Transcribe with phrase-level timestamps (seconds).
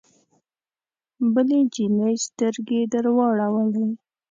[1.33, 3.85] بلې جینۍ سترګې درواړولې